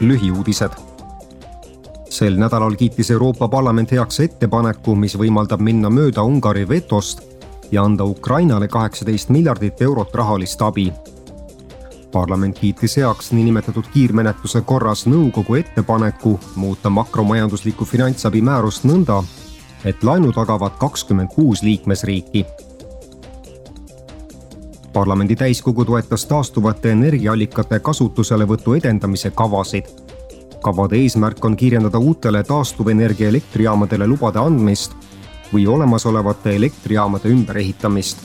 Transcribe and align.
lühiuudised. 0.00 0.70
sel 2.10 2.36
nädalal 2.36 2.74
kiitis 2.76 3.10
Euroopa 3.10 3.48
Parlament 3.48 3.92
heaks 3.92 4.20
ettepaneku, 4.20 4.94
mis 4.94 5.18
võimaldab 5.18 5.60
minna 5.60 5.90
mööda 5.90 6.22
Ungari 6.22 6.68
vetost 6.68 7.22
ja 7.72 7.82
anda 7.82 8.04
Ukrainale 8.04 8.68
kaheksateist 8.68 9.28
miljardit 9.28 9.82
eurot 9.82 10.14
rahalist 10.14 10.62
abi. 10.62 10.92
parlament 12.12 12.58
kiitis 12.58 12.96
heaks 12.96 13.32
niinimetatud 13.32 13.84
kiirmenetluse 13.92 14.60
korras 14.60 15.06
nõukogu 15.06 15.54
ettepaneku 15.54 16.40
muuta 16.56 16.90
makromajanduslikku 16.90 17.84
finantsabi 17.84 18.42
määrust 18.42 18.84
nõnda, 18.84 19.22
et 19.84 20.02
laenu 20.02 20.32
tagavad 20.32 20.72
kakskümmend 20.78 21.28
kuus 21.34 21.62
liikmesriiki 21.62 22.46
parlamendi 24.92 25.36
täiskogu 25.36 25.84
toetas 25.84 26.26
taastuvate 26.26 26.90
energiaallikate 26.92 27.78
kasutuselevõtu 27.80 28.74
edendamise 28.74 29.30
kavasid. 29.30 29.84
kavade 30.62 30.96
eesmärk 30.96 31.44
on 31.44 31.56
kirjeldada 31.56 31.98
uutele 31.98 32.42
taastuvenergia 32.42 33.28
elektrijaamadele 33.28 34.06
lubade 34.06 34.38
andmist 34.38 34.92
või 35.52 35.66
olemasolevate 35.66 36.56
elektrijaamade 36.56 37.28
ümberehitamist. 37.28 38.18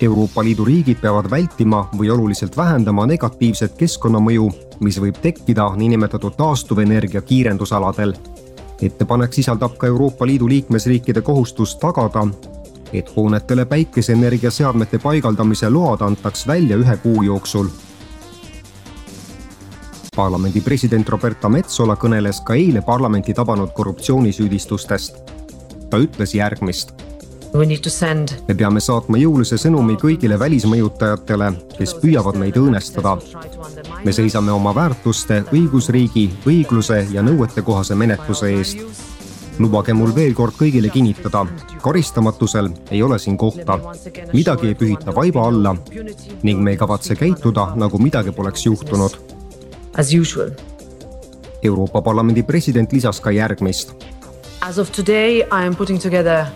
Euroopa 0.00 0.44
Liidu 0.44 0.64
riigid 0.64 1.00
peavad 1.00 1.30
vältima 1.30 1.88
või 1.98 2.10
oluliselt 2.10 2.56
vähendama 2.56 3.06
negatiivset 3.06 3.72
keskkonnamõju, 3.78 4.50
mis 4.80 5.00
võib 5.00 5.16
tekkida 5.22 5.70
niinimetatud 5.76 6.36
taastuvenergia 6.36 7.22
kiirendusaladel. 7.22 8.14
ettepanek 8.82 9.32
sisaldab 9.32 9.76
ka 9.78 9.86
Euroopa 9.86 10.26
Liidu 10.26 10.48
liikmesriikide 10.48 11.22
kohustust 11.22 11.80
tagada, 11.80 12.26
et 12.98 13.16
hoonetele 13.16 13.64
päikeseenergia 13.64 14.50
seadmete 14.50 14.98
paigaldamise 14.98 15.70
load 15.70 16.00
antaks 16.00 16.46
välja 16.46 16.76
ühe 16.76 16.96
kuu 16.96 17.22
jooksul. 17.22 17.68
parlamendi 20.16 20.60
president 20.60 21.08
Roberta 21.08 21.48
Metsola 21.48 21.94
kõneles 21.94 22.40
ka 22.44 22.54
eile 22.54 22.80
parlamenti 22.82 23.34
tabanud 23.34 23.72
korruptsioonisüüdistustest. 23.72 25.16
ta 25.90 25.98
ütles 25.98 26.34
järgmist 26.34 27.06
me 28.48 28.54
peame 28.54 28.80
saatma 28.80 29.16
jõulise 29.16 29.56
sõnumi 29.60 29.96
kõigile 30.00 30.38
välismõjutajatele, 30.38 31.52
kes 31.78 31.94
püüavad 32.02 32.36
meid 32.36 32.56
õõnestada. 32.56 33.16
me 34.04 34.12
seisame 34.12 34.52
oma 34.52 34.74
väärtuste, 34.74 35.44
õigusriigi, 35.52 36.30
õigluse 36.46 37.06
ja 37.12 37.22
nõuetekohase 37.22 37.94
menetluse 37.94 38.52
eest 38.58 39.05
lubage 39.58 39.94
mul 39.96 40.12
veel 40.14 40.34
kord 40.36 40.56
kõigile 40.58 40.90
kinnitada, 40.92 41.44
karistamatusel 41.82 42.70
ei 42.90 43.02
ole 43.02 43.18
siin 43.18 43.36
kohta. 43.36 43.78
midagi 44.32 44.68
ei 44.68 44.74
pühita 44.74 45.14
vaiba 45.14 45.46
alla 45.48 45.76
ning 46.42 46.60
me 46.60 46.70
ei 46.70 46.76
kavatse 46.76 47.14
käituda, 47.14 47.72
nagu 47.76 47.98
midagi 47.98 48.32
poleks 48.32 48.66
juhtunud. 48.66 49.16
Euroopa 51.62 52.02
Parlamendi 52.02 52.42
president 52.42 52.92
lisas 52.92 53.20
ka 53.20 53.30
järgmist. 53.30 53.94
As 54.60 54.78
of 54.78 54.90
today 54.92 55.38
I 55.40 55.66
am 55.66 55.76
putting 55.76 56.02
together 56.02 56.46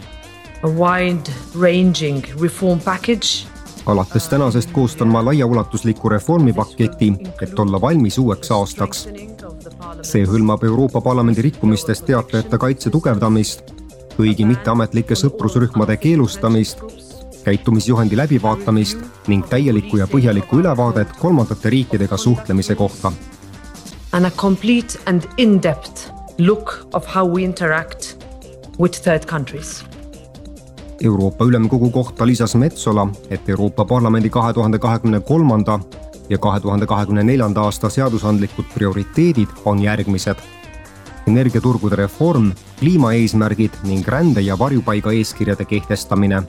a 0.62 0.68
wide 0.68 1.32
ranging 1.54 2.24
reform 2.40 2.80
package 2.80 3.46
alates 3.86 4.28
tänasest 4.28 4.70
koostan 4.72 5.08
ma 5.08 5.24
laiaulatusliku 5.24 6.08
reformipaketi, 6.08 7.12
et 7.42 7.58
olla 7.58 7.80
valmis 7.80 8.18
uueks 8.18 8.50
aastaks 8.50 9.08
see 10.02 10.24
hõlmab 10.26 10.64
Euroopa 10.64 11.00
Parlamendi 11.00 11.42
rikkumistest 11.42 12.06
teatajate 12.08 12.58
kaitse 12.58 12.90
tugevdamist, 12.90 13.72
kõigi 14.16 14.46
mitteametlike 14.48 15.16
sõprusrühmade 15.18 15.96
keelustamist, 16.00 16.82
käitumisjuhendi 17.44 18.16
läbivaatamist 18.20 19.28
ning 19.32 19.46
täielikku 19.48 20.00
ja 20.00 20.08
põhjalikku 20.10 20.60
ülevaadet 20.60 21.14
kolmandate 21.20 21.70
riikidega 21.70 22.16
suhtlemise 22.16 22.74
kohta. 22.74 23.12
And 24.12 24.26
a 24.26 24.30
complete 24.30 24.98
and 25.06 25.28
in-depth 25.36 26.10
look 26.38 26.88
of 26.92 27.06
how 27.14 27.24
we 27.28 27.44
interact 27.44 28.16
with 28.78 29.02
third 29.02 29.26
countries 29.26 29.84
Euroopa 31.00 31.44
Ülemkogu 31.44 31.90
kohta 31.90 32.26
lisas 32.26 32.54
Metsola, 32.54 33.08
et 33.30 33.48
Euroopa 33.48 33.84
Parlamendi 33.84 34.30
kahe 34.30 34.52
tuhande 34.52 34.78
kahekümne 34.78 35.20
kolmanda 35.20 35.80
ja 36.30 36.38
kahe 36.38 36.60
tuhande 36.60 36.86
kahekümne 36.86 37.22
neljanda 37.22 37.60
aasta 37.66 37.90
seadusandlikud 37.90 38.64
prioriteedid 38.74 39.48
on 39.64 39.82
järgmised. 39.82 40.36
energiaturgude 41.26 41.96
reform, 41.96 42.52
kliimaeesmärgid 42.78 43.70
ning 43.82 44.08
rände 44.08 44.40
ja 44.40 44.58
varjupaiga 44.58 45.12
eeskirjade 45.12 45.64
kehtestamine 45.64 46.42